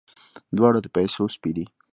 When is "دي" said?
1.57-1.65